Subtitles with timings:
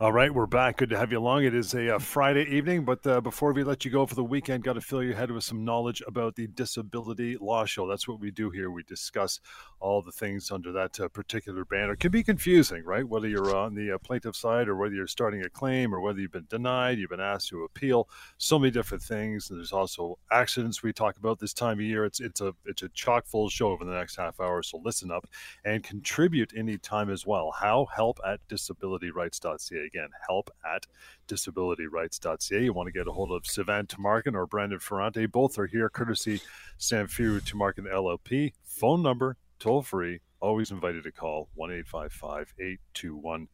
[0.00, 0.76] All right, we're back.
[0.76, 1.42] Good to have you along.
[1.42, 4.22] It is a, uh, Friday evening, but uh, before we let you go for the
[4.22, 7.88] weekend, got to fill your head with some knowledge about the Disability Law Show.
[7.88, 8.70] That's what we do here.
[8.70, 9.40] We discuss
[9.80, 11.94] all the things under that uh, particular banner.
[11.94, 13.08] It can be confusing, right?
[13.08, 16.20] Whether you're on the uh, plaintiff side or whether you're starting a claim or whether
[16.20, 18.08] you've been denied, you've been asked to appeal.
[18.36, 19.50] So many different things.
[19.50, 22.04] And there's also accidents we talk about this time of year.
[22.04, 24.62] It's it's a it's a chock full show over the next half hour.
[24.62, 25.26] So listen up
[25.64, 27.52] and contribute anytime as well.
[27.58, 30.86] How help at disabilityrights.ca Again, help at
[31.26, 32.62] disabilityrights.ca.
[32.62, 35.26] You want to get a hold of Sivan Tumarkin or Brandon Ferrante.
[35.26, 36.40] Both are here courtesy
[36.78, 38.52] Samfiru Tumarkin LLP.
[38.64, 43.48] Phone number, toll free, always invited to call 1 821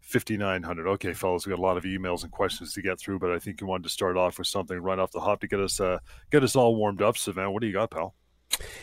[0.00, 0.86] 5900.
[0.86, 3.38] Okay, fellas, we got a lot of emails and questions to get through, but I
[3.38, 5.80] think you wanted to start off with something right off the hop to get us
[5.80, 5.98] uh,
[6.30, 7.16] get us all warmed up.
[7.16, 8.14] Sivan, what do you got, pal?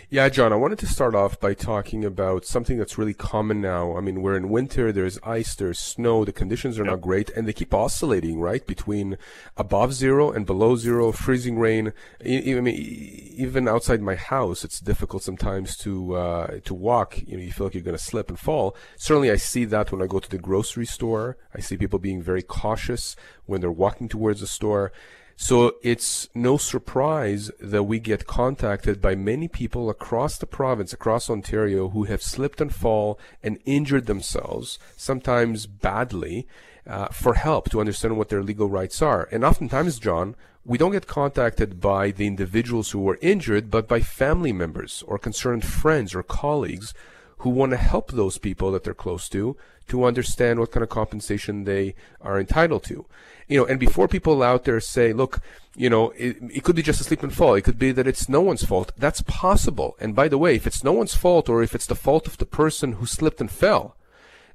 [0.09, 3.97] Yeah, John, I wanted to start off by talking about something that's really common now.
[3.97, 6.91] I mean, we're in winter, there's ice, there's snow, the conditions are yep.
[6.91, 8.65] not great, and they keep oscillating, right?
[8.65, 9.17] Between
[9.57, 11.93] above zero and below zero, freezing rain.
[12.21, 17.19] I mean, even outside my house, it's difficult sometimes to, uh, to walk.
[17.25, 18.75] You know, you feel like you're going to slip and fall.
[18.97, 21.37] Certainly, I see that when I go to the grocery store.
[21.55, 23.15] I see people being very cautious
[23.45, 24.91] when they're walking towards the store.
[25.35, 31.29] So it's no surprise that we get contacted by many people across the province, across
[31.29, 36.47] Ontario, who have slipped and fall and injured themselves, sometimes badly,
[36.85, 39.27] uh, for help to understand what their legal rights are.
[39.31, 43.99] And oftentimes, John, we don't get contacted by the individuals who were injured, but by
[43.99, 46.93] family members or concerned friends or colleagues
[47.43, 50.89] who want to help those people that they're close to to understand what kind of
[50.89, 53.05] compensation they are entitled to.
[53.49, 55.41] You know, and before people out there say, look,
[55.75, 57.55] you know, it, it could be just a slip and fall.
[57.55, 58.93] It could be that it's no one's fault.
[58.97, 59.97] That's possible.
[59.99, 62.37] And by the way, if it's no one's fault or if it's the fault of
[62.37, 63.97] the person who slipped and fell,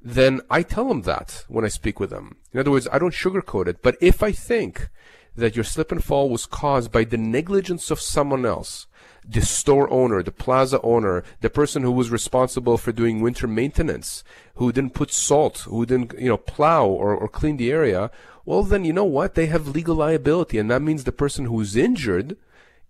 [0.01, 2.37] then I tell them that when I speak with them.
[2.55, 3.83] In other words, I don't sugarcoat it.
[3.83, 4.89] But if I think
[5.37, 8.87] that your slip and fall was caused by the negligence of someone else,
[9.29, 14.25] the store owner, the plaza owner, the person who was responsible for doing winter maintenance,
[14.55, 18.11] who didn't put salt, who didn't, you know, plow or, or clean the area,
[18.47, 19.35] well, then you know what?
[19.35, 22.39] They have legal liability, and that means the person who's injured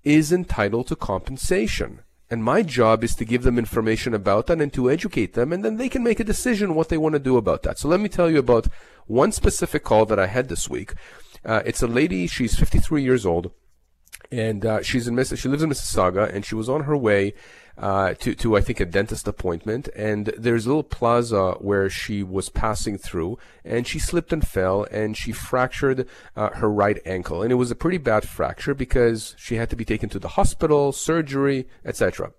[0.05, 2.03] is entitled to compensation.
[2.31, 5.65] And my job is to give them information about that and to educate them, and
[5.65, 7.79] then they can make a decision what they want to do about that.
[7.79, 8.69] So let me tell you about
[9.07, 10.93] one specific call that I had this week.
[11.45, 13.51] Uh, it's a lady, she's 53 years old
[14.31, 17.35] and uh, she's in Miss- she lives in Mississauga, and she was on her way
[17.77, 22.23] uh, to to I think a dentist appointment, and there's a little plaza where she
[22.23, 27.43] was passing through, and she slipped and fell, and she fractured uh, her right ankle,
[27.43, 30.29] and it was a pretty bad fracture because she had to be taken to the
[30.29, 32.33] hospital, surgery, etc.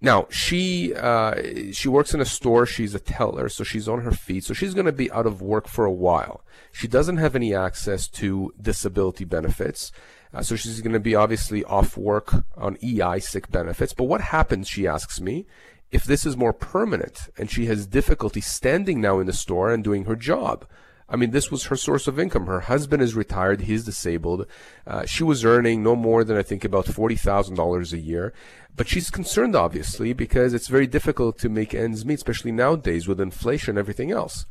[0.00, 1.34] Now she uh,
[1.72, 2.66] she works in a store.
[2.66, 4.44] She's a teller, so she's on her feet.
[4.44, 6.44] So she's going to be out of work for a while.
[6.70, 9.92] She doesn't have any access to disability benefits.
[10.34, 13.94] Uh, so she's going to be obviously off work on EI sick benefits.
[13.94, 15.46] But what happens, she asks me,
[15.90, 19.82] if this is more permanent and she has difficulty standing now in the store and
[19.82, 20.66] doing her job?
[21.08, 22.46] I mean, this was her source of income.
[22.46, 23.62] Her husband is retired.
[23.62, 24.46] He's disabled.
[24.86, 28.32] Uh, she was earning no more than, I think, about $40,000 a year.
[28.76, 33.20] But she's concerned, obviously, because it's very difficult to make ends meet, especially nowadays with
[33.20, 34.46] inflation and everything else.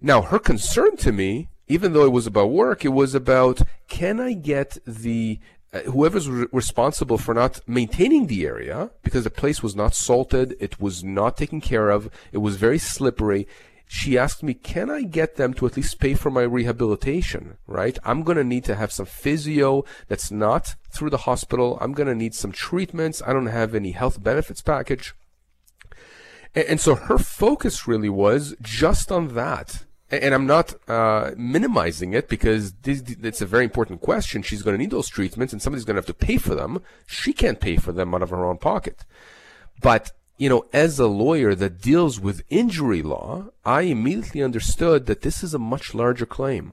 [0.00, 4.20] Now, her concern to me even though it was about work, it was about can
[4.20, 5.40] I get the
[5.72, 10.56] uh, whoever's re- responsible for not maintaining the area because the place was not salted,
[10.60, 13.48] it was not taken care of, it was very slippery.
[13.86, 17.56] She asked me, can I get them to at least pay for my rehabilitation?
[17.66, 17.98] Right?
[18.04, 21.78] I'm going to need to have some physio that's not through the hospital.
[21.80, 23.22] I'm going to need some treatments.
[23.24, 25.14] I don't have any health benefits package.
[26.54, 32.14] And, and so her focus really was just on that and I'm not uh, minimizing
[32.14, 34.42] it because this, it's a very important question.
[34.42, 36.82] She's going to need those treatments, and somebody's going to have to pay for them.
[37.06, 39.04] She can't pay for them out of her own pocket.
[39.82, 45.22] But you know, as a lawyer that deals with injury law, I immediately understood that
[45.22, 46.72] this is a much larger claim.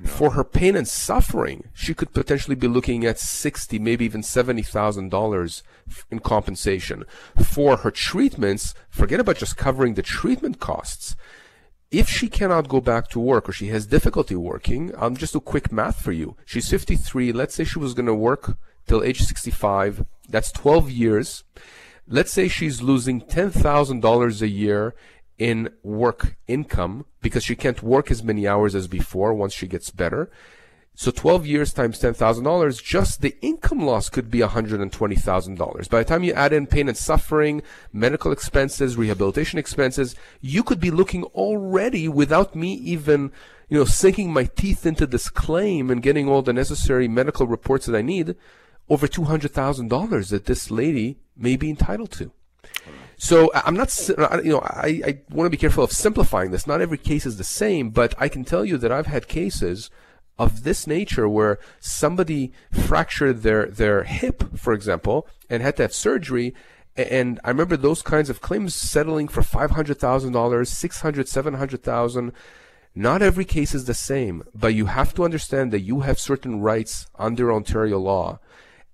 [0.00, 0.08] No.
[0.08, 4.62] For her pain and suffering, she could potentially be looking at sixty, maybe even seventy
[4.62, 5.62] thousand dollars
[6.10, 7.04] in compensation.
[7.40, 11.14] For her treatments, forget about just covering the treatment costs
[11.98, 15.40] if she cannot go back to work or she has difficulty working, um, just a
[15.40, 16.36] quick math for you.
[16.44, 17.32] She's 53.
[17.32, 18.56] Let's say she was going to work
[18.86, 20.04] till age 65.
[20.28, 21.44] That's 12 years.
[22.06, 24.94] Let's say she's losing $10,000 a year
[25.38, 29.90] in work income because she can't work as many hours as before once she gets
[29.90, 30.30] better.
[30.96, 35.90] So 12 years times $10,000, just the income loss could be $120,000.
[35.90, 37.62] By the time you add in pain and suffering,
[37.92, 43.32] medical expenses, rehabilitation expenses, you could be looking already without me even,
[43.68, 47.86] you know, sinking my teeth into this claim and getting all the necessary medical reports
[47.86, 48.36] that I need,
[48.88, 52.32] over $200,000 that this lady may be entitled to.
[53.16, 53.96] So I'm not,
[54.44, 56.66] you know, I, I want to be careful of simplifying this.
[56.66, 59.90] Not every case is the same, but I can tell you that I've had cases
[60.38, 65.94] of this nature where somebody fractured their, their hip, for example, and had to have
[65.94, 66.54] surgery.
[66.96, 72.32] And I remember those kinds of claims settling for $500,000, 600, 700,000.
[72.96, 76.60] Not every case is the same, but you have to understand that you have certain
[76.60, 78.38] rights under Ontario law.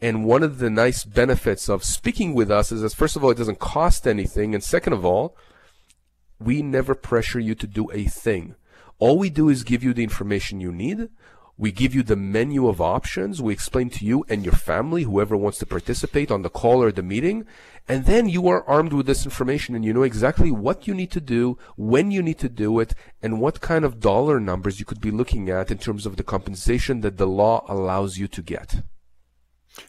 [0.03, 3.31] And one of the nice benefits of speaking with us is that, first of all,
[3.31, 4.55] it doesn't cost anything.
[4.55, 5.37] And second of all,
[6.39, 8.55] we never pressure you to do a thing.
[8.99, 11.11] All we do is give you the information you need.
[11.59, 13.43] We give you the menu of options.
[13.43, 16.91] We explain to you and your family, whoever wants to participate on the call or
[16.91, 17.45] the meeting.
[17.87, 21.11] And then you are armed with this information and you know exactly what you need
[21.11, 24.87] to do, when you need to do it, and what kind of dollar numbers you
[24.87, 28.41] could be looking at in terms of the compensation that the law allows you to
[28.41, 28.83] get.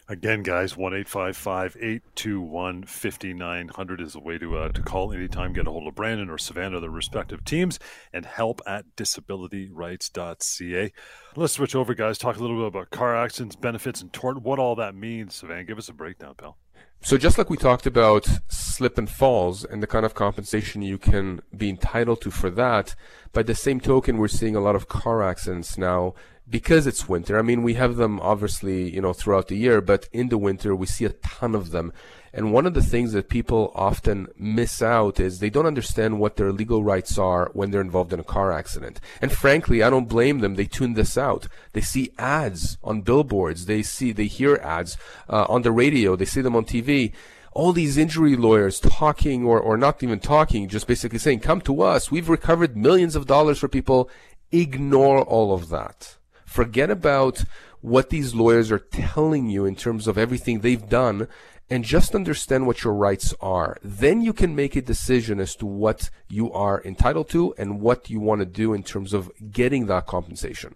[0.08, 5.72] Again, guys, 1 821 5900 is the way to, uh, to call anytime, get a
[5.72, 7.80] hold of Brandon or Sivan, their respective teams,
[8.14, 10.94] and help at disabilityrights.ca.
[11.36, 14.60] Let's switch over, guys, talk a little bit about car accidents, benefits, and tort, what
[14.60, 15.42] all that means.
[15.42, 16.58] Sivan, give us a breakdown, pal.
[17.04, 21.00] So just like we talked about slip and falls and the kind of compensation you
[21.00, 22.94] can be entitled to for that,
[23.34, 26.14] by the same token, we're seeing a lot of car accidents now
[26.50, 27.40] because it's winter.
[27.40, 30.76] I mean, we have them obviously, you know, throughout the year, but in the winter
[30.76, 31.94] we see a ton of them.
[32.34, 36.38] And one of the things that people often miss out is they don't understand what
[36.38, 39.02] their legal rights are when they're involved in a car accident.
[39.22, 40.56] And frankly, I don't blame them.
[40.56, 41.48] They tune this out.
[41.74, 43.66] They see ads on billboards.
[43.66, 44.98] They see, they hear ads
[45.30, 46.16] uh, on the radio.
[46.16, 47.14] They see them on TV
[47.54, 51.82] all these injury lawyers talking or, or not even talking, just basically saying, come to
[51.82, 52.10] us.
[52.10, 54.10] We've recovered millions of dollars for people.
[54.54, 56.16] Ignore all of that.
[56.52, 57.46] Forget about
[57.80, 61.30] what these lawyers are telling you in terms of everything they've done
[61.70, 63.78] and just understand what your rights are.
[63.82, 68.10] Then you can make a decision as to what you are entitled to and what
[68.10, 70.76] you want to do in terms of getting that compensation.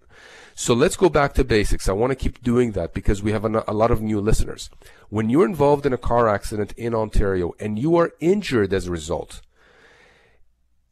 [0.53, 1.89] So let's go back to basics.
[1.89, 4.69] I want to keep doing that because we have a, lot of new listeners.
[5.09, 8.91] When you're involved in a car accident in Ontario and you are injured as a
[8.91, 9.41] result,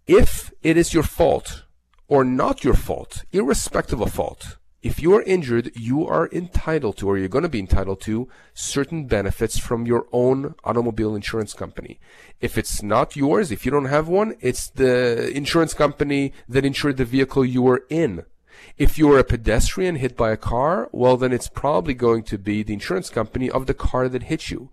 [0.07, 1.63] if it is your fault
[2.09, 7.07] or not your fault, irrespective of fault, if you are injured, you are entitled to,
[7.07, 12.01] or you're going to be entitled to, certain benefits from your own automobile insurance company.
[12.41, 16.97] If it's not yours, if you don't have one, it's the insurance company that insured
[16.97, 18.25] the vehicle you were in.
[18.77, 22.37] If you are a pedestrian hit by a car, well, then it's probably going to
[22.37, 24.69] be the insurance company of the car that hit you.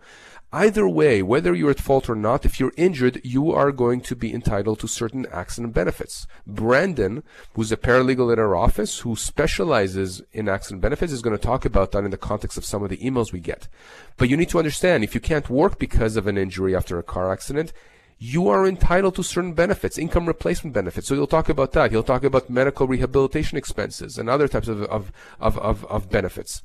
[0.52, 4.16] Either way, whether you're at fault or not, if you're injured, you are going to
[4.16, 6.26] be entitled to certain accident benefits.
[6.44, 7.22] Brandon,
[7.54, 11.64] who's a paralegal at our office who specializes in accident benefits, is going to talk
[11.64, 13.68] about that in the context of some of the emails we get.
[14.16, 17.04] But you need to understand if you can't work because of an injury after a
[17.04, 17.72] car accident,
[18.18, 21.06] you are entitled to certain benefits, income replacement benefits.
[21.06, 21.92] So he'll talk about that.
[21.92, 26.60] He'll talk about medical rehabilitation expenses and other types of, of, of, of, of benefits.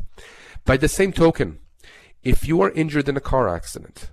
[0.66, 1.60] By the same token,
[2.26, 4.10] if you are injured in a car accident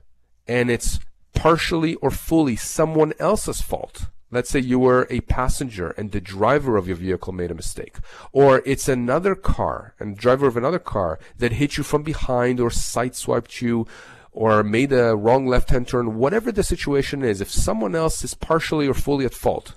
[0.47, 1.01] and it's
[1.35, 6.77] partially or fully someone else's fault, let's say you were a passenger and the driver
[6.77, 7.97] of your vehicle made a mistake,
[8.31, 12.69] or it's another car and driver of another car that hit you from behind or
[12.69, 13.87] sideswiped you
[14.31, 18.87] or made a wrong left-hand turn, whatever the situation is, if someone else is partially
[18.87, 19.75] or fully at fault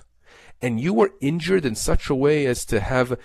[0.62, 3.18] and you were injured in such a way as to have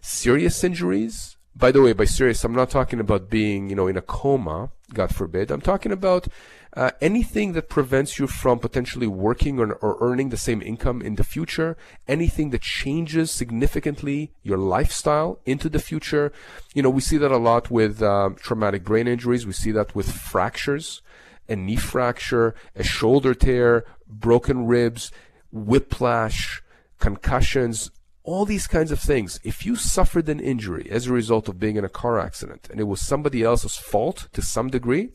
[0.00, 3.96] serious injuries, by the way, by serious, I'm not talking about being, you know, in
[3.96, 5.50] a coma, God forbid.
[5.50, 6.28] I'm talking about
[6.74, 11.14] uh, anything that prevents you from potentially working or, or, earning the same income in
[11.14, 11.74] the future,
[12.06, 16.30] anything that changes significantly your lifestyle into the future.
[16.74, 19.46] You know, we see that a lot with um, traumatic brain injuries.
[19.46, 21.00] We see that with fractures,
[21.48, 25.10] a knee fracture, a shoulder tear, broken ribs,
[25.50, 26.62] whiplash,
[26.98, 27.90] concussions,
[28.26, 29.40] all these kinds of things.
[29.44, 32.78] If you suffered an injury as a result of being in a car accident and
[32.78, 35.10] it was somebody else's fault to some degree,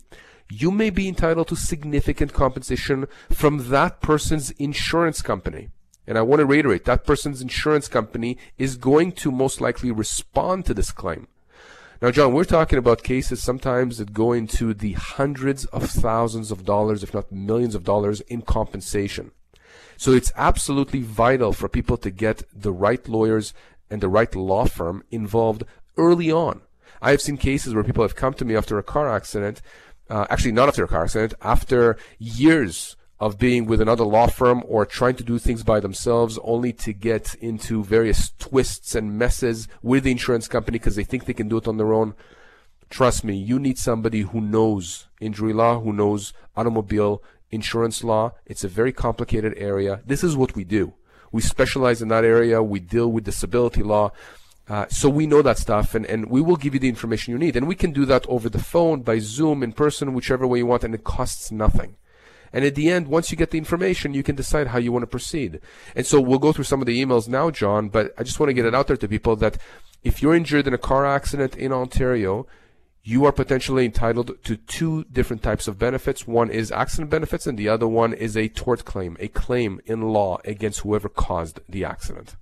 [0.49, 5.69] you may be entitled to significant compensation from that person's insurance company.
[6.07, 10.65] And I want to reiterate that person's insurance company is going to most likely respond
[10.65, 11.27] to this claim.
[12.01, 16.65] Now, John, we're talking about cases sometimes that go into the hundreds of thousands of
[16.65, 19.31] dollars, if not millions of dollars in compensation.
[20.01, 23.53] So it's absolutely vital for people to get the right lawyers
[23.87, 25.63] and the right law firm involved
[25.95, 26.61] early on.
[27.03, 29.61] I have seen cases where people have come to me after a car accident,
[30.09, 34.63] uh, actually not after a car accident, after years of being with another law firm
[34.67, 39.67] or trying to do things by themselves only to get into various twists and messes
[39.83, 42.15] with the insurance company because they think they can do it on their own.
[42.89, 48.33] Trust me, you need somebody who knows injury law, who knows automobile insurance law.
[48.45, 50.01] It's a very complicated area.
[50.05, 50.93] This is what we do.
[51.31, 52.61] We specialize in that area.
[52.61, 54.11] We deal with disability law.
[54.67, 57.37] Uh, so we know that stuff and, and we will give you the information you
[57.37, 57.55] need.
[57.55, 60.65] And we can do that over the phone, by Zoom, in person, whichever way you
[60.65, 61.97] want, and it costs nothing.
[62.53, 65.03] And at the end, once you get the information, you can decide how you want
[65.03, 65.61] to proceed.
[65.95, 68.49] And so we'll go through some of the emails now, John, but I just want
[68.49, 69.57] to get it out there to people that
[70.03, 72.47] if you're injured in a car accident in Ontario,
[73.03, 76.27] you are potentially entitled to two different types of benefits.
[76.27, 80.01] One is accident benefits, and the other one is a tort claim, a claim in
[80.01, 82.35] law against whoever caused the accident.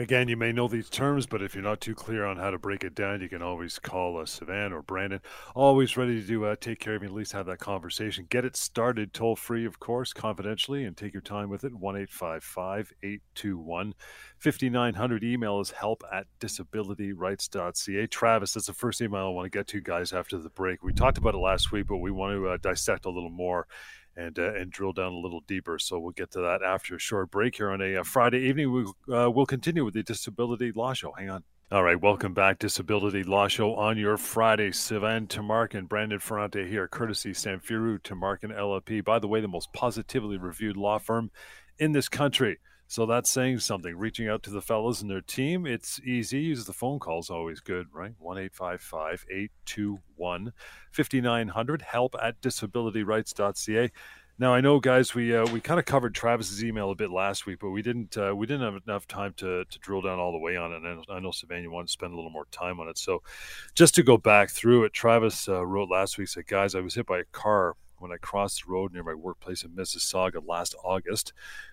[0.00, 2.58] Again, you may know these terms, but if you're not too clear on how to
[2.58, 5.20] break it down, you can always call uh, Sivan or Brandon.
[5.54, 8.26] Always ready to uh, take care of you, at least have that conversation.
[8.30, 11.74] Get it started toll free, of course, confidentially, and take your time with it.
[11.74, 13.94] 1 821
[14.38, 15.22] 5900.
[15.22, 18.06] Email is help at disabilityrights.ca.
[18.06, 20.82] Travis, that's the first email I want to get to, guys, after the break.
[20.82, 23.66] We talked about it last week, but we want to uh, dissect a little more
[24.16, 25.78] and uh, and drill down a little deeper.
[25.78, 28.40] So we'll get to that after a short break here on a, a uh, Friday
[28.40, 28.72] evening.
[28.72, 31.12] We uh, will continue with the Disability Law Show.
[31.12, 31.44] Hang on.
[31.72, 34.70] All right, welcome back, Disability Law Show on your Friday.
[34.70, 39.04] Sivan Tumarkin and Brandon Ferrante here, courtesy Samfiru Tumarkin LLP.
[39.04, 41.30] By the way, the most positively reviewed law firm
[41.78, 42.58] in this country.
[42.90, 43.96] So that's saying something.
[43.96, 46.40] Reaching out to the fellows and their team, it's easy.
[46.40, 48.14] Use the phone call is always good, right?
[48.18, 50.52] 1 821
[50.90, 51.82] 5900.
[51.82, 53.92] Help at disabilityrights.ca.
[54.40, 57.46] Now I know, guys, we uh, we kind of covered Travis's email a bit last
[57.46, 60.32] week, but we didn't uh, we didn't have enough time to to drill down all
[60.32, 60.82] the way on it.
[60.82, 62.98] And I know Sivan wanted to spend a little more time on it.
[62.98, 63.22] So,
[63.76, 66.96] just to go back through it, Travis uh, wrote last week said, "Guys, I was
[66.96, 70.74] hit by a car when I crossed the road near my workplace in Mississauga last
[70.82, 71.32] August.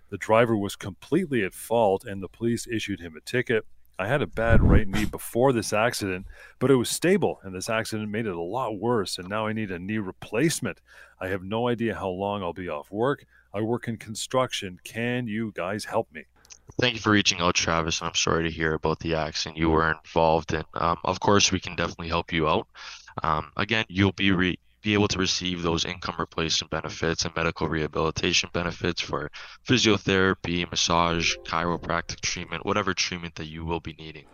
[0.10, 3.66] The driver was completely at fault, and the police issued him a ticket.
[4.00, 6.28] I had a bad right knee before this accident,
[6.60, 9.54] but it was stable, and this accident made it a lot worse, and now I
[9.54, 10.80] need a knee replacement.
[11.20, 13.26] I have no idea how long I'll be off work.
[13.54, 14.80] I work in construction.
[14.84, 16.26] Can you guys help me?
[16.80, 18.00] Thank you for reaching out, Travis.
[18.02, 20.64] And I'm sorry to hear about the accident you were involved in.
[20.76, 22.68] Um, of course, we can definitely help you out.
[23.24, 27.68] Um, again, you'll be re- be able to receive those income replacement benefits and medical
[27.68, 29.30] rehabilitation benefits for
[29.68, 34.26] physiotherapy, massage, chiropractic treatment, whatever treatment that you will be needing.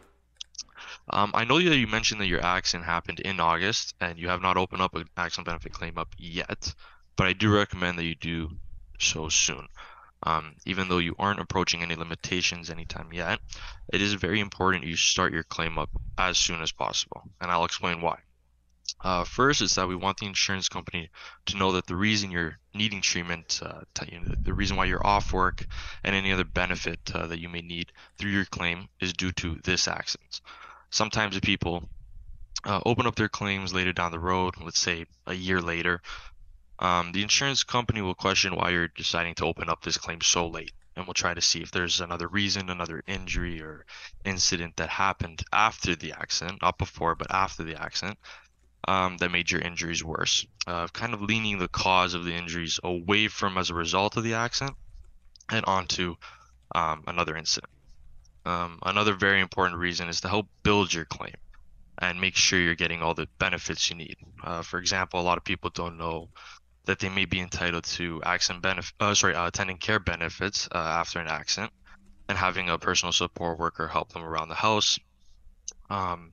[1.09, 4.43] Um, I know that you mentioned that your accident happened in August and you have
[4.43, 6.71] not opened up an accident benefit claim up yet,
[7.15, 8.51] but I do recommend that you do
[8.99, 9.67] so soon.
[10.21, 13.39] Um, even though you aren't approaching any limitations anytime yet,
[13.91, 17.65] it is very important you start your claim up as soon as possible, and I'll
[17.65, 18.19] explain why.
[19.01, 21.09] Uh, first is that we want the insurance company
[21.45, 25.05] to know that the reason you're needing treatment, uh, you know, the reason why you're
[25.05, 25.65] off work,
[26.03, 29.59] and any other benefit uh, that you may need through your claim is due to
[29.63, 30.41] this accident.
[30.89, 31.83] Sometimes people
[32.65, 36.01] uh, open up their claims later down the road, let's say a year later,
[36.79, 40.47] um, the insurance company will question why you're deciding to open up this claim so
[40.47, 40.71] late.
[40.95, 43.85] And we'll try to see if there's another reason, another injury or
[44.25, 48.19] incident that happened after the accident, not before, but after the accident,
[48.87, 50.45] um, that made your injuries worse.
[50.67, 54.23] Uh, kind of leaning the cause of the injuries away from as a result of
[54.23, 54.75] the accident
[55.49, 56.15] and onto
[56.75, 57.71] um, another incident.
[58.45, 61.35] Um, another very important reason is to help build your claim
[61.99, 64.17] and make sure you're getting all the benefits you need.
[64.43, 66.29] Uh, for example, a lot of people don't know
[66.85, 70.77] that they may be entitled to accident benefit, uh, sorry, uh, attending care benefits uh,
[70.77, 71.71] after an accident,
[72.27, 74.99] and having a personal support worker help them around the house.
[75.89, 76.31] Um,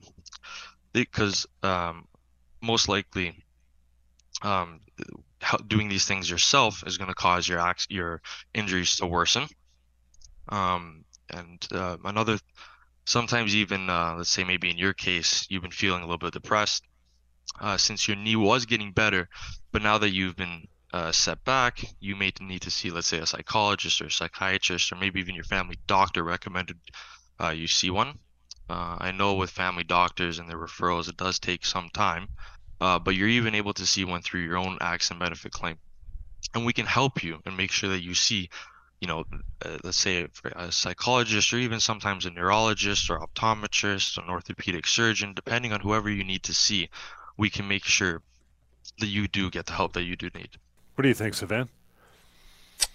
[0.93, 2.05] because um,
[2.61, 3.43] most likely
[4.41, 4.79] um,
[5.67, 8.21] doing these things yourself is going to cause your your
[8.53, 9.47] injuries to worsen.
[10.49, 12.37] Um, and uh, another,
[13.05, 16.33] sometimes even uh, let's say maybe in your case you've been feeling a little bit
[16.33, 16.83] depressed
[17.59, 19.29] uh, since your knee was getting better,
[19.71, 23.19] but now that you've been uh, set back, you may need to see let's say
[23.19, 26.77] a psychologist or a psychiatrist or maybe even your family doctor recommended
[27.41, 28.19] uh, you see one.
[28.71, 32.29] Uh, I know with family doctors and their referrals, it does take some time,
[32.79, 35.77] uh, but you're even able to see one through your own accident benefit claim.
[36.53, 38.49] And we can help you and make sure that you see,
[39.01, 39.25] you know,
[39.65, 40.25] uh, let's say
[40.55, 46.09] a psychologist or even sometimes a neurologist or optometrist, an orthopedic surgeon, depending on whoever
[46.09, 46.89] you need to see,
[47.35, 48.21] we can make sure
[48.99, 50.51] that you do get the help that you do need.
[50.95, 51.67] What do you think, Sivan?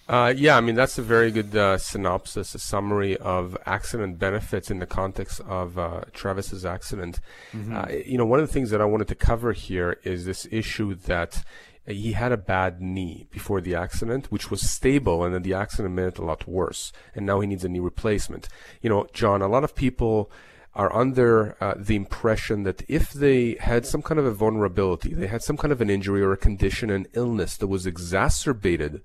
[0.07, 4.71] Uh, yeah, I mean that's a very good uh, synopsis, a summary of accident benefits
[4.71, 7.19] in the context of uh, Travis's accident.
[7.51, 7.75] Mm-hmm.
[7.75, 10.47] Uh, you know, one of the things that I wanted to cover here is this
[10.49, 11.43] issue that
[11.85, 15.93] he had a bad knee before the accident, which was stable, and then the accident
[15.93, 18.47] made it a lot worse, and now he needs a knee replacement.
[18.81, 20.31] You know, John, a lot of people
[20.73, 25.27] are under uh, the impression that if they had some kind of a vulnerability, they
[25.27, 29.01] had some kind of an injury or a condition, an illness that was exacerbated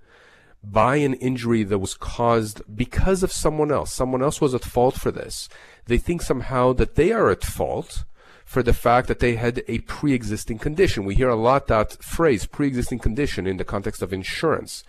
[0.65, 3.93] by an injury that was caused because of someone else.
[3.93, 5.49] Someone else was at fault for this.
[5.87, 8.05] They think somehow that they are at fault
[8.45, 11.05] for the fact that they had a pre-existing condition.
[11.05, 14.85] We hear a lot that phrase, pre-existing condition, in the context of insurance.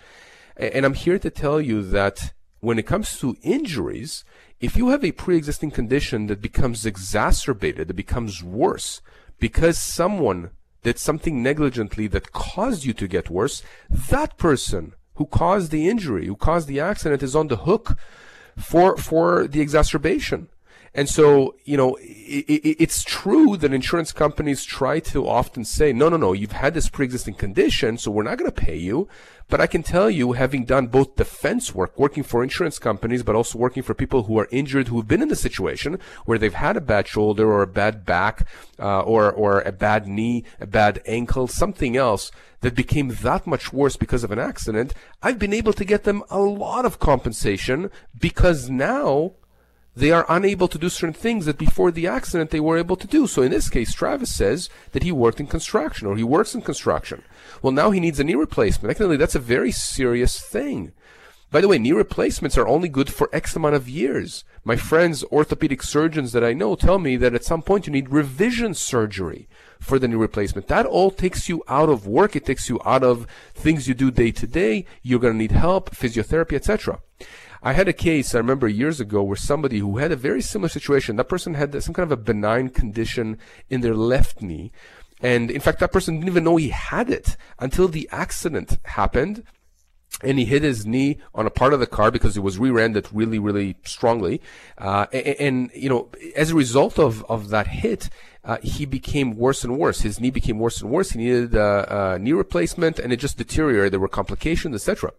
[0.58, 4.24] And I'm here to tell you that when it comes to injuries,
[4.60, 9.02] if you have a pre-existing condition that becomes exacerbated, that becomes worse,
[9.40, 10.52] because someone
[10.84, 16.28] did something negligently that caused you to get worse, that person who caused the injury,
[16.28, 17.98] who caused the accident, is on the hook
[18.58, 20.50] for for the exacerbation.
[20.96, 25.92] And so, you know, it, it, it's true that insurance companies try to often say,
[25.92, 29.08] no, no, no, you've had this pre-existing condition, so we're not going to pay you.
[29.50, 33.36] But I can tell you, having done both defense work, working for insurance companies, but
[33.36, 36.54] also working for people who are injured, who have been in the situation where they've
[36.54, 38.48] had a bad shoulder or a bad back,
[38.80, 42.32] uh, or, or a bad knee, a bad ankle, something else
[42.62, 46.24] that became that much worse because of an accident, I've been able to get them
[46.30, 49.34] a lot of compensation because now
[49.96, 53.08] they are unable to do certain things that before the accident they were able to
[53.08, 53.28] do.
[53.28, 56.62] So in this case, Travis says that he worked in construction or he works in
[56.62, 57.24] construction.
[57.62, 58.92] Well, now he needs a knee replacement.
[58.92, 60.94] Actually, that's a very serious thing.
[61.52, 64.44] By the way, knee replacements are only good for X amount of years.
[64.64, 68.10] My friends, orthopedic surgeons that I know tell me that at some point you need
[68.10, 69.48] revision surgery
[69.80, 70.68] for the knee replacement.
[70.68, 72.36] That all takes you out of work.
[72.36, 74.88] It takes you out of things you do day to day.
[75.04, 77.00] You're going to need help, physiotherapy, etc.
[77.64, 80.68] I had a case I remember years ago where somebody who had a very similar
[80.68, 81.16] situation.
[81.16, 83.38] That person had some kind of a benign condition
[83.70, 84.74] in their left knee.
[85.22, 89.44] And in fact, that person didn't even know he had it until the accident happened
[90.22, 93.08] and he hit his knee on a part of the car because it was rear-ended
[93.12, 94.42] really, really strongly.
[94.78, 98.10] Uh, and, and, you know, as a result of, of that hit,
[98.44, 100.02] uh, he became worse and worse.
[100.02, 101.12] His knee became worse and worse.
[101.12, 103.94] He needed a, a knee replacement, and it just deteriorated.
[103.94, 105.14] There were complications, etc.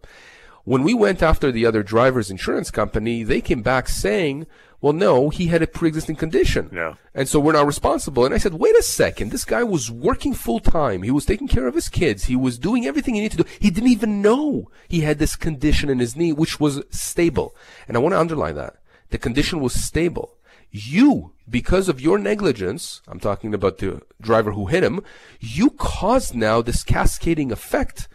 [0.65, 4.47] When we went after the other driver's insurance company, they came back saying,
[4.81, 6.69] well, no, he had a pre-existing condition.
[6.73, 6.95] Yeah.
[7.13, 8.25] And so we're not responsible.
[8.25, 9.31] And I said, wait a second.
[9.31, 11.03] This guy was working full time.
[11.03, 12.25] He was taking care of his kids.
[12.25, 13.49] He was doing everything he needed to do.
[13.59, 17.55] He didn't even know he had this condition in his knee, which was stable.
[17.87, 18.77] And I want to underline that.
[19.11, 20.35] The condition was stable.
[20.71, 25.01] You, because of your negligence, I'm talking about the driver who hit him,
[25.39, 28.07] you caused now this cascading effect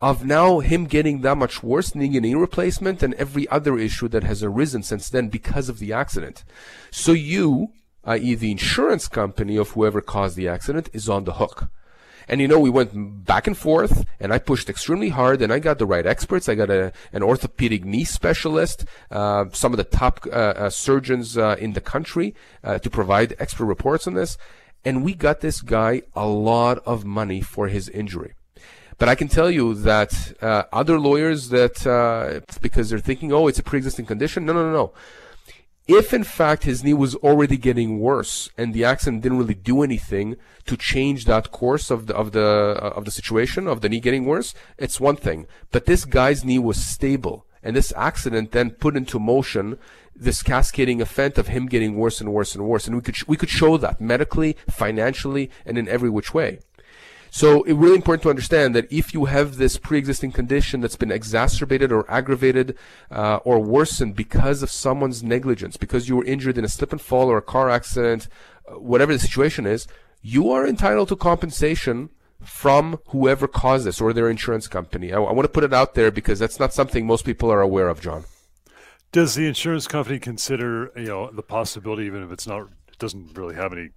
[0.00, 4.08] of now him getting that much worse, needing a knee replacement, and every other issue
[4.08, 6.44] that has arisen since then because of the accident.
[6.90, 7.72] So you,
[8.04, 11.68] i.e., the insurance company of whoever caused the accident, is on the hook.
[12.28, 15.58] And you know, we went back and forth, and I pushed extremely hard, and I
[15.58, 16.48] got the right experts.
[16.48, 21.36] I got a, an orthopedic knee specialist, uh, some of the top uh, uh, surgeons
[21.36, 24.38] uh, in the country uh, to provide expert reports on this.
[24.84, 28.34] And we got this guy a lot of money for his injury.
[28.98, 33.48] But I can tell you that uh, other lawyers that uh, because they're thinking, oh,
[33.48, 34.46] it's a pre-existing condition.
[34.46, 34.92] No, no, no, no.
[35.86, 39.82] If in fact his knee was already getting worse and the accident didn't really do
[39.82, 43.90] anything to change that course of the of the uh, of the situation of the
[43.90, 45.46] knee getting worse, it's one thing.
[45.72, 49.78] But this guy's knee was stable, and this accident then put into motion
[50.16, 52.86] this cascading effect of him getting worse and worse and worse.
[52.86, 56.60] And we could sh- we could show that medically, financially, and in every which way.
[57.34, 61.10] So it's really important to understand that if you have this pre-existing condition that's been
[61.10, 62.76] exacerbated or aggravated
[63.10, 67.00] uh, or worsened because of someone's negligence, because you were injured in a slip and
[67.00, 68.28] fall or a car accident,
[68.68, 69.88] uh, whatever the situation is,
[70.22, 75.12] you are entitled to compensation from whoever caused this or their insurance company.
[75.12, 77.60] I, I want to put it out there because that's not something most people are
[77.60, 78.26] aware of, John.
[79.10, 83.36] Does the insurance company consider, you know, the possibility, even if it's not, it doesn't
[83.36, 83.90] really have any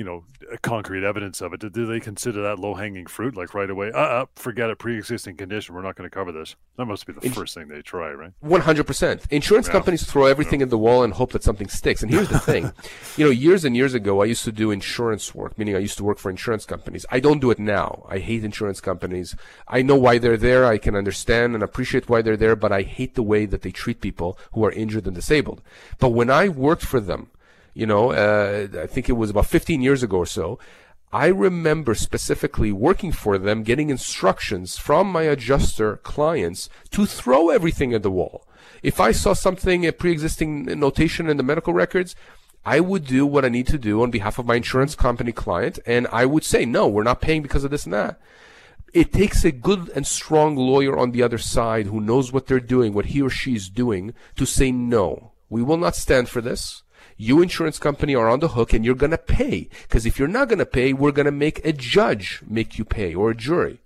[0.00, 0.24] you know
[0.62, 3.36] concrete evidence of it do they consider that low hanging fruit?
[3.36, 6.56] Like right away uh, uh forget it pre-existing condition we're not going to cover this.
[6.78, 8.32] That must be the first thing they try right?
[8.42, 9.72] 100% insurance yeah.
[9.72, 10.64] companies throw everything yeah.
[10.64, 12.00] in the wall and hope that something sticks.
[12.02, 12.72] And here's the thing.
[13.16, 15.98] You know years and years ago i used to do insurance work meaning i used
[15.98, 17.04] to work for insurance companies.
[17.10, 18.06] I don't do it now.
[18.08, 19.36] I hate insurance companies.
[19.68, 20.64] I know why they're there.
[20.64, 23.70] I can understand and appreciate why they're there but i hate the way that they
[23.70, 25.60] treat people who are injured and disabled.
[25.98, 27.30] But when i worked for them
[27.74, 30.58] you know, uh, I think it was about 15 years ago or so.
[31.12, 37.92] I remember specifically working for them, getting instructions from my adjuster clients to throw everything
[37.92, 38.46] at the wall.
[38.82, 42.14] If I saw something, a pre-existing notation in the medical records,
[42.64, 45.80] I would do what I need to do on behalf of my insurance company client,
[45.84, 48.20] and I would say, no, we're not paying because of this and that.
[48.92, 52.60] It takes a good and strong lawyer on the other side who knows what they're
[52.60, 56.40] doing, what he or she is doing, to say, no, we will not stand for
[56.40, 56.82] this
[57.20, 59.68] you insurance company are on the hook and you're going to pay.
[59.82, 62.84] Because if you're not going to pay, we're going to make a judge make you
[62.84, 63.78] pay or a jury.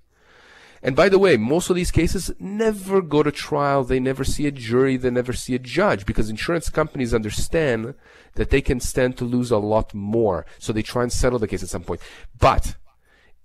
[0.85, 3.83] And by the way, most of these cases never go to trial.
[3.83, 4.97] They never see a jury.
[4.97, 7.95] They never see a judge because insurance companies understand
[8.35, 10.47] that they can stand to lose a lot more.
[10.61, 12.03] So they try and settle the case at some point.
[12.39, 12.77] But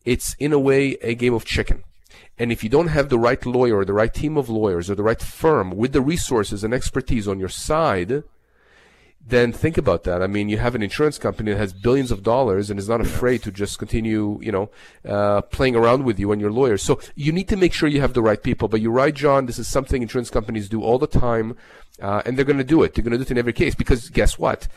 [0.06, 1.84] it's in a way a game of chicken.
[2.38, 4.96] And if you don't have the right lawyer or the right team of lawyers or
[4.96, 8.24] the right firm with the resources and expertise on your side,
[9.30, 10.22] then think about that.
[10.22, 13.02] I mean, you have an insurance company that has billions of dollars and is not
[13.02, 14.70] afraid to just continue, you know,
[15.06, 16.82] uh, playing around with you and your lawyers.
[16.84, 18.68] So you need to make sure you have the right people.
[18.68, 19.46] But you're right, John.
[19.46, 21.56] This is something insurance companies do all the time,
[22.02, 22.94] uh, and they're going to do it.
[22.94, 24.68] They're going to do it in every case because guess what?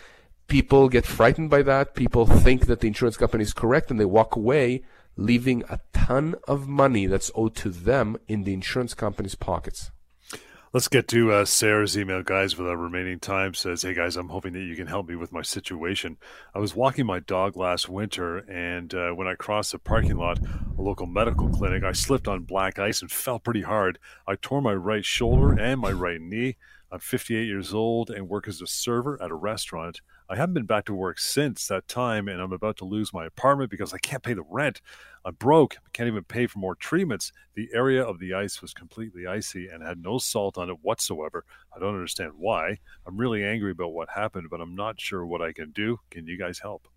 [0.48, 1.94] People get frightened by that.
[1.94, 4.82] People think that the insurance company is correct, and they walk away,
[5.16, 9.90] leaving a ton of money that's owed to them in the insurance company's pockets.
[10.74, 13.52] Let's get to uh, Sarah's email, guys, with our remaining time.
[13.52, 16.16] Says, Hey, guys, I'm hoping that you can help me with my situation.
[16.54, 20.38] I was walking my dog last winter, and uh, when I crossed a parking lot,
[20.38, 23.98] a local medical clinic, I slipped on black ice and fell pretty hard.
[24.26, 26.56] I tore my right shoulder and my right knee.
[26.90, 30.00] I'm 58 years old and work as a server at a restaurant.
[30.32, 33.26] I haven't been back to work since that time, and I'm about to lose my
[33.26, 34.80] apartment because I can't pay the rent.
[35.26, 37.32] I'm broke, can't even pay for more treatments.
[37.54, 41.44] The area of the ice was completely icy and had no salt on it whatsoever.
[41.76, 42.78] I don't understand why.
[43.06, 46.00] I'm really angry about what happened, but I'm not sure what I can do.
[46.10, 46.88] Can you guys help?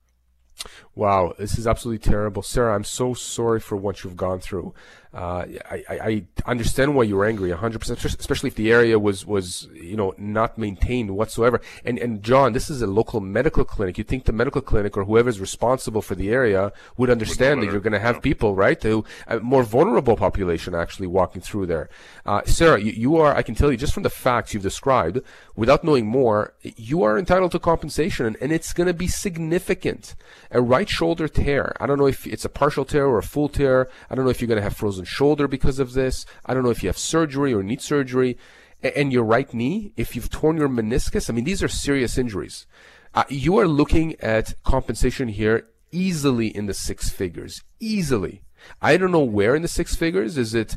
[0.95, 2.73] Wow, this is absolutely terrible, Sarah.
[2.73, 4.73] I'm so sorry for what you've gone through.
[5.15, 9.95] Uh, I, I, understand why you're angry, 100%, especially if the area was, was, you
[9.95, 11.61] know, not maintained whatsoever.
[11.85, 13.97] And, and John, this is a local medical clinic.
[13.97, 17.71] You think the medical clinic or whoever is responsible for the area would understand that
[17.71, 21.89] you're going to have people, right, who, a more vulnerable population actually walking through there.
[22.25, 25.21] Uh, Sarah, you, you are, I can tell you just from the facts you've described,
[25.55, 30.13] without knowing more, you are entitled to compensation and, and it's going to be significant.
[30.51, 31.73] A right shoulder tear.
[31.79, 33.87] I don't know if it's a partial tear or a full tear.
[34.09, 36.25] I don't know if you're going to have frozen shoulder because of this.
[36.45, 38.37] I don't know if you have surgery or need surgery.
[38.83, 42.67] And your right knee, if you've torn your meniscus, I mean, these are serious injuries.
[43.13, 47.63] Uh, you are looking at compensation here easily in the six figures.
[47.79, 48.43] Easily.
[48.81, 50.37] I don't know where in the six figures.
[50.37, 50.75] Is it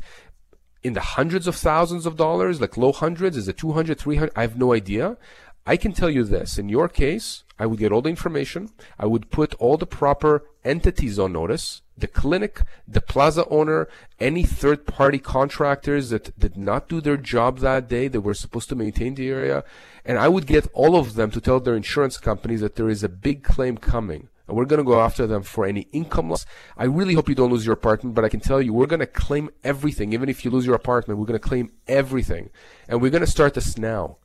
[0.81, 3.35] in the hundreds of thousands of dollars, like low hundreds?
[3.35, 4.31] Is it 200, 300?
[4.35, 5.17] I have no idea.
[5.65, 6.57] I can tell you this.
[6.57, 8.69] In your case, I would get all the information.
[8.97, 13.87] I would put all the proper entities on notice the clinic, the plaza owner,
[14.19, 18.69] any third party contractors that did not do their job that day that were supposed
[18.69, 19.63] to maintain the area.
[20.05, 23.03] And I would get all of them to tell their insurance companies that there is
[23.03, 24.29] a big claim coming.
[24.47, 26.45] And we're going to go after them for any income loss.
[26.75, 28.99] I really hope you don't lose your apartment, but I can tell you we're going
[28.99, 30.11] to claim everything.
[30.11, 32.49] Even if you lose your apartment, we're going to claim everything.
[32.87, 34.17] And we're going to start this now.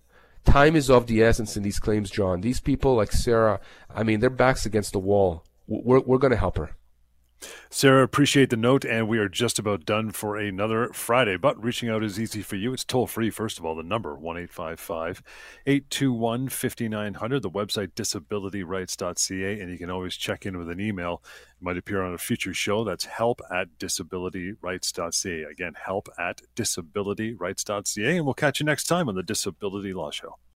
[0.44, 2.40] Time is of the essence in these claims, John.
[2.40, 3.60] These people like Sarah,
[3.94, 5.44] I mean, their backs against the wall.
[5.66, 6.76] We're, we're going to help her.
[7.70, 11.36] Sarah, appreciate the note, and we are just about done for another Friday.
[11.36, 12.72] But reaching out is easy for you.
[12.72, 19.70] It's toll free, first of all, the number 1 821 5900, the website disabilityrights.ca, and
[19.70, 21.22] you can always check in with an email.
[21.60, 22.84] It might appear on a future show.
[22.84, 25.42] That's help at disabilityrights.ca.
[25.42, 30.36] Again, help at disabilityrights.ca, and we'll catch you next time on the Disability Law Show.